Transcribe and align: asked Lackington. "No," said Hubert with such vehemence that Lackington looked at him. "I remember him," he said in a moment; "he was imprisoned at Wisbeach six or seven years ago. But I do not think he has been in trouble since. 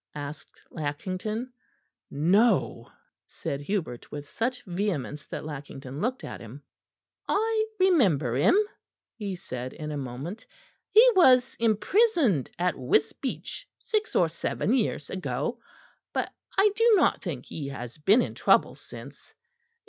asked 0.15 0.59
Lackington. 0.71 1.53
"No," 2.09 2.89
said 3.27 3.61
Hubert 3.61 4.09
with 4.11 4.27
such 4.27 4.63
vehemence 4.63 5.27
that 5.27 5.45
Lackington 5.45 6.01
looked 6.01 6.23
at 6.23 6.41
him. 6.41 6.63
"I 7.27 7.67
remember 7.79 8.33
him," 8.35 8.57
he 9.13 9.35
said 9.35 9.73
in 9.73 9.91
a 9.91 9.97
moment; 9.97 10.47
"he 10.89 11.07
was 11.15 11.55
imprisoned 11.59 12.49
at 12.57 12.73
Wisbeach 12.73 13.67
six 13.77 14.15
or 14.15 14.27
seven 14.27 14.73
years 14.73 15.11
ago. 15.11 15.59
But 16.13 16.33
I 16.57 16.71
do 16.75 16.93
not 16.95 17.21
think 17.21 17.45
he 17.45 17.67
has 17.67 17.99
been 17.99 18.23
in 18.23 18.33
trouble 18.33 18.73
since. 18.73 19.35